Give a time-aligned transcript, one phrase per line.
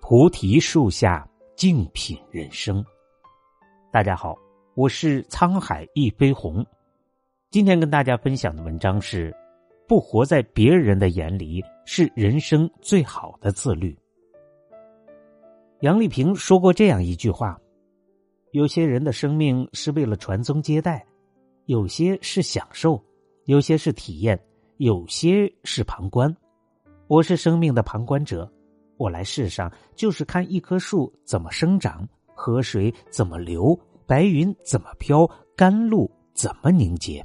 [0.00, 2.84] 菩提树下静品人生。
[3.90, 4.36] 大家好，
[4.74, 6.64] 我是沧海一飞鸿。
[7.50, 9.34] 今天跟大家分享的文章是：
[9.88, 13.96] 不活在别人的眼里，是人生最好的自律。
[15.80, 17.58] 杨丽萍说过这样一句话：
[18.50, 21.06] 有些人的生命是为了传宗接代，
[21.66, 23.02] 有些是享受，
[23.44, 24.38] 有些是体验，
[24.84, 26.30] 有些是旁观。
[27.06, 28.46] 我是生命的旁观者。
[28.98, 33.74] 我来世上就是看一棵树怎么生长，河水怎么流，
[34.06, 37.24] 白云怎么飘，甘露怎么凝结。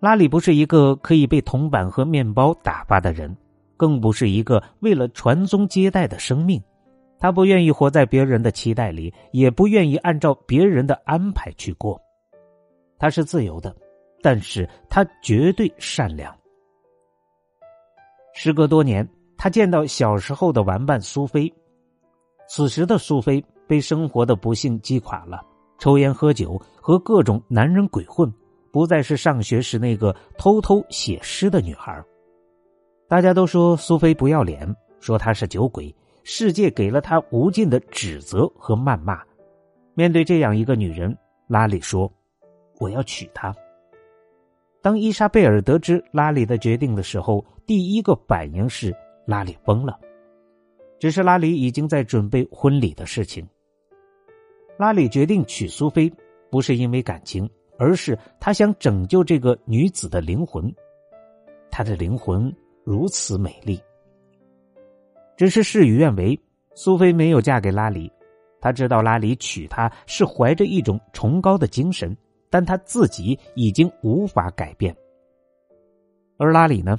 [0.00, 3.36] 拉里不是一个可以被铜板和面包打发的人，
[3.76, 6.58] 更不是一个为了传宗接代的生命。
[7.18, 12.00] 他不愿意活在别人的期待里，也不愿意按照别人的安排去过。
[12.98, 13.76] 他是自由的，
[14.24, 16.34] 但是他绝对善良。
[18.34, 19.06] 时隔多年。
[19.36, 21.52] 他见到小时候的玩伴苏菲，
[22.48, 25.44] 此时的苏菲被生活的不幸击垮了，
[25.76, 28.32] 抽烟喝酒和各种男人鬼混，
[28.72, 32.02] 不再是上学时那个偷偷写诗的女孩。
[33.06, 39.20] 大家都说苏菲不要脸，说她是酒鬼，世界给了她无尽的指责和谩骂。
[39.94, 41.14] 面对这样一个女人，
[41.48, 42.10] 拉里说
[42.80, 43.54] ：“我要娶她。”
[44.84, 48.94] 当伊莎贝尔得知拉里的决定的时候，第一个反应是。
[49.26, 49.98] 拉里疯了，
[50.98, 53.42] 只是拉里已经在准备婚礼的事情。
[54.76, 56.12] 拉里决定娶苏菲，
[56.50, 60.70] 不是因为感情，而是他想拯救这个女子的灵魂。
[61.70, 62.54] 她的灵魂
[62.84, 63.80] 如此美丽，
[65.38, 66.38] 只是事与愿违，
[66.74, 68.12] 苏菲没有嫁给拉里。
[68.60, 72.14] 他知道拉里娶她是怀着一种崇高的精神，
[72.54, 74.96] 但他自己已经无法改变。
[76.38, 76.96] 而拉里呢？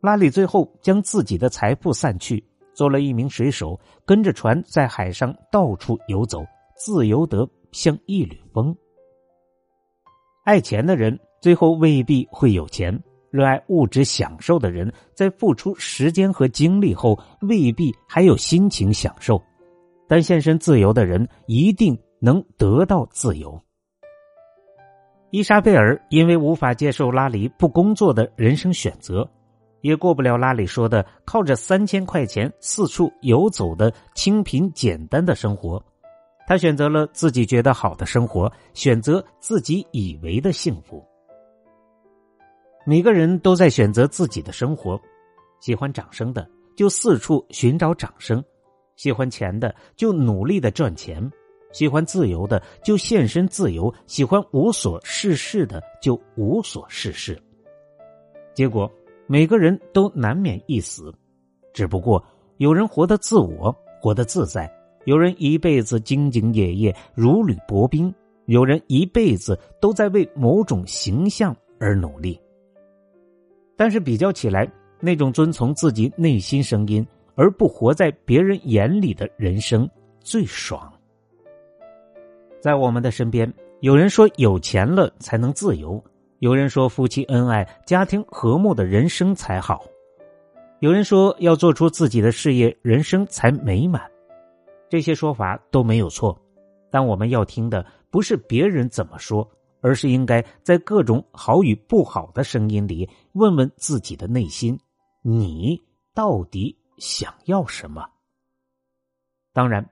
[0.00, 6.42] 拉里最后将自己的财富散去，做了一名水手，跟着船在海上到处游走，
[6.74, 8.74] 自由得像一缕风。
[10.46, 12.98] 爱钱的人最后未必会有钱，
[13.30, 19.38] 热爱物质享受的人在付出时间和精力后未必还有心情享受，
[20.08, 23.62] 但献身自由的人一定能得到自由。
[25.30, 29.28] 伊莎贝尔因为无法接受拉里不工作的人生选择。
[29.82, 35.80] 也过不了拉里说的靠着三千块钱四处游走的清贫简单的生活，
[36.48, 41.06] 他选择了自己觉得好的生活，选择自己以为的幸福。
[42.84, 45.00] 每个人都在选择自己的生活，
[45.60, 48.42] 喜欢掌声的就四处寻找掌声，
[48.96, 51.30] 喜欢钱的就努力的赚钱，
[51.72, 57.40] 喜欢自由的就献身自由，喜欢无所事事的就无所事事。
[58.54, 58.90] 结果。
[59.30, 61.12] 每个人都难免一死，
[61.74, 62.24] 只不过
[62.56, 63.70] 有人活得自我，
[64.00, 64.66] 活得自在；
[65.04, 68.10] 有人一辈子兢兢业业，如履薄冰；
[68.46, 72.40] 有人一辈子都在为某种形象而努力。
[73.76, 74.66] 但是比较起来，
[74.98, 79.86] 那种遵从自己内心声音而不活在别人眼里的人生
[80.20, 80.90] 最爽。
[82.60, 86.02] 在我们的身边，有人说有钱了才能自由。
[86.40, 89.78] 有人说夫妻恩爱、家庭和睦的人生才好；
[90.80, 94.08] 有人说要做出自己的事业，人生才美满。
[94.88, 96.40] 这些说法都没有错，
[96.90, 99.48] 但我们要听的不是别人怎么说，
[99.80, 104.78] 而是应该在各种好与不好的声音里，问问自己的内心：
[105.22, 105.80] 你
[106.14, 108.04] 到底想要什么？
[109.52, 109.84] 当然，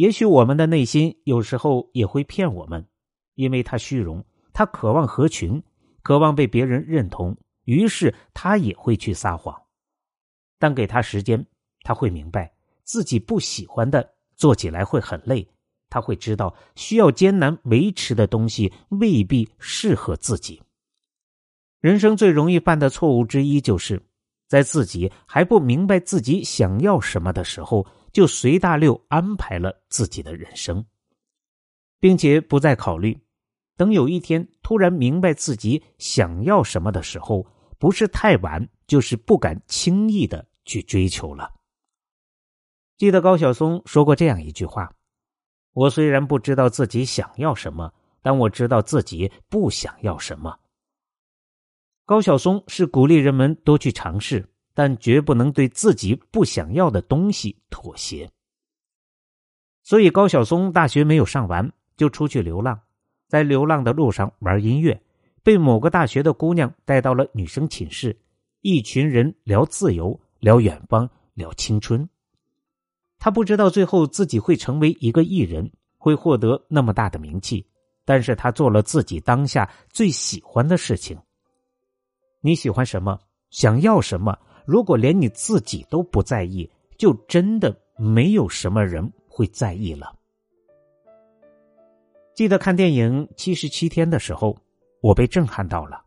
[0.00, 2.88] 也许我们的内心有时候也会骗我们，
[3.34, 4.24] 因为他虚荣，
[4.54, 5.62] 他渴望合群。
[6.02, 9.54] 渴望被别人认同，于是他也会去撒谎，
[10.58, 11.44] 但给他时间，
[11.82, 12.50] 他会明白
[12.82, 15.46] 自己不喜欢的，做起来会很累。
[15.90, 20.62] 他会知道需要艰难维持的东西未必适合自己。
[21.82, 24.02] 人生最容易犯的错误之一，就是
[24.48, 30.84] 在自己还不明白自己想要什么的时候，就随大溜安排了自己的人生，
[31.98, 33.18] 并且不再考虑。
[33.76, 37.46] 等有一天突然明白自己想要什么的时候，
[37.78, 41.50] 不是太晚，就是不敢轻易的去追求了。
[42.98, 44.94] 记得高晓松说过这样一句话
[45.72, 50.58] ：“我虽然不知道自己想要什么，但我知道自己不想要什么。”
[52.04, 54.46] 高晓松是鼓励人们多去尝试，
[54.80, 58.26] 但绝不能对自己不想要的东西妥协。
[59.82, 62.80] 所以高晓松大学没有上完，就出去流浪。
[63.28, 64.98] 在流浪的路上玩音乐，
[65.42, 68.18] 被某个大学的姑娘带到了女生寝室，
[68.62, 72.08] 一群人聊自由、聊远方、聊青春。
[73.18, 77.66] 他不知道最后自己会成为一个艺人，会获得那么大的名气，
[78.06, 81.18] 但是他做了自己当下最喜欢的事情。
[82.40, 83.18] 你喜欢什么？
[83.50, 84.38] 想要什么？
[84.64, 90.14] 如果连你自己都不在意，就真的没有什么人会在意了。
[92.34, 94.56] 记得看电影《七十七天》的时候，
[95.00, 96.02] 我被震撼到了。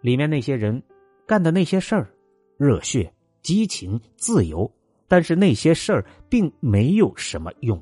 [0.00, 0.82] 里面那些人
[1.26, 2.12] 干的那些事儿，
[2.58, 3.10] 热血、
[3.42, 4.70] 激情、自由，
[5.08, 7.80] 但是那些事儿并没有什么用。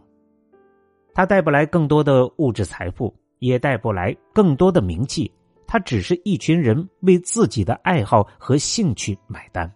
[1.15, 5.31] 他带不来更多的物质财富，也带不来更多的名气。
[5.73, 9.75] 他只是一群人为自己的爱好和兴趣买单。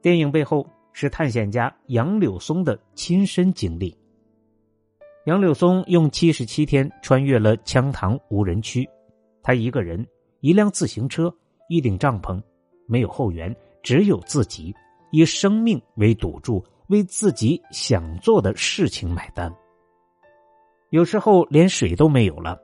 [0.00, 3.92] 电影背后是探险家杨柳松的亲身经历。
[5.26, 8.88] 杨柳松用七十七天穿越了羌塘无人区，
[9.42, 10.06] 他一个人，
[10.38, 11.34] 一辆自行车，
[11.68, 12.40] 一顶帐篷，
[12.86, 14.72] 没有后援，只有自己，
[15.10, 19.52] 以生命为赌注，为自己想做的事情买单。
[20.90, 22.56] 有时候连水都没有了，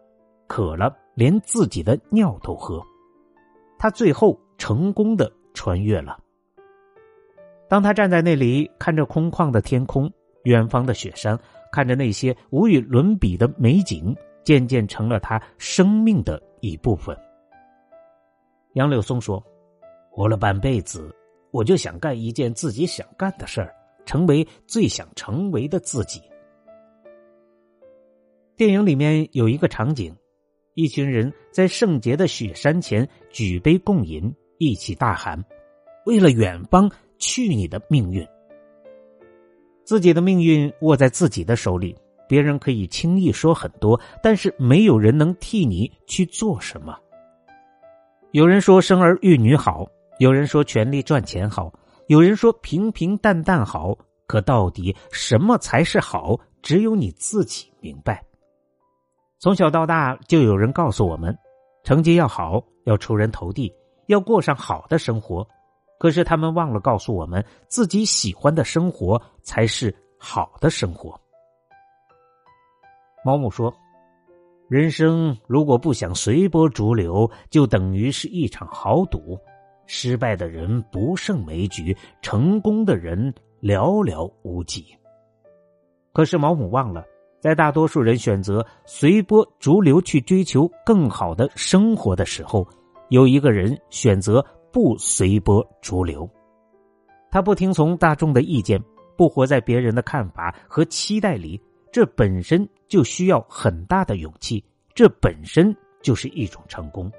[0.46, 2.80] 渴了，连自己的尿都喝。
[3.76, 6.16] 他最后成功的穿越了。
[7.68, 10.08] 当他站在那里，看着空旷的天空，
[10.44, 11.36] 远方的雪山。
[11.70, 17.14] 看着那些无与伦比的美景，渐渐成了他生命的一部分。
[18.72, 19.44] 杨柳松说
[20.10, 21.14] ：“活了半辈子，
[21.50, 23.74] 我就想干一件自己想干的事儿，
[24.06, 26.22] 成为最想成为的自己。”
[28.56, 30.16] 电影里面有一个场景，
[30.78, 35.36] 一群人在圣洁的雪山前举杯共饮，一起大喊
[36.06, 36.88] ：“为了远方，
[37.18, 38.24] 去你的命运！”
[39.82, 41.96] 自己的命运握在自己的手里，
[42.28, 46.96] 别人可以轻易说很多，但是没有人能替你去做什么。
[48.30, 49.84] 有人说生儿育女好，
[50.20, 51.72] 有人说权力赚钱好，
[52.06, 53.98] 有人说平平淡淡好，
[54.28, 56.38] 可到底什么才是好？
[56.62, 58.27] 只有你自己明白。
[59.40, 61.36] 从小到大，就有人告诉我们，
[61.84, 63.72] 成绩要好，要出人头地，
[64.06, 65.46] 要过上好的生活。
[66.00, 71.18] 可是他们忘了告诉我们，自己喜欢的生活才是好的生活。
[73.24, 73.72] 毛姆说
[74.68, 79.38] ：“人生如果不想随波逐流，就等于是一场豪赌。
[79.86, 83.32] 失败的人不胜枚举，成功的人
[83.62, 84.84] 寥寥无几。”
[86.12, 87.04] 可是毛姆忘了，
[87.40, 92.66] 在大多数人选择随波逐流去追求更好的生活的时候，
[93.08, 94.44] 有一个人选择。
[94.70, 96.28] 不随波逐流，
[97.30, 98.78] 他不听从大众的意见，
[99.16, 104.62] 不活在别人的看法和期待里，这本身就需要很大的勇气，
[104.94, 107.10] 这本身就是一种成功。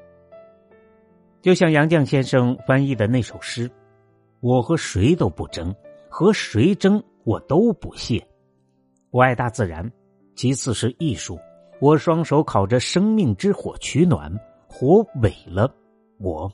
[1.42, 3.70] 就像杨绛先生翻译的那首诗
[4.40, 5.74] ：“我和谁都不争，
[6.08, 8.24] 和谁争我都不屑。
[9.10, 9.92] 我爱大自然，
[10.40, 11.38] 其次是艺术。
[11.82, 14.34] 我双手烤着生命之火取暖，
[14.70, 15.70] 火萎了，
[16.18, 16.50] 我。”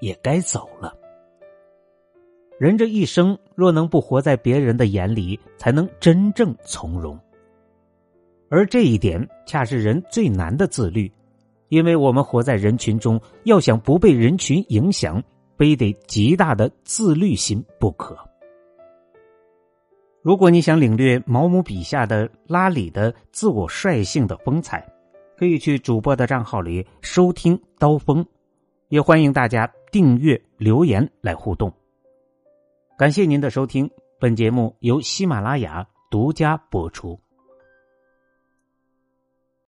[0.00, 0.96] 也该走了。
[2.58, 7.18] 人这一生，若能不活在别人的眼里，才能真正从容。
[8.48, 11.12] 而这一点，恰是人最难的自律，
[11.68, 15.22] 因为我们活在人群中，要想不被人群影响，
[15.58, 18.16] 非得极大的自律心不可。
[20.26, 24.84] 如果你想领略毛姆笔下的拉里的自我率性的风采，
[25.38, 28.24] 可以去主播的账号里收听《刀锋》，
[28.88, 29.72] 也欢迎大家。
[29.92, 31.72] 订阅留言来互动，
[32.98, 33.88] 感谢您的收听。
[34.18, 37.16] 本节目由喜马拉雅独家播出。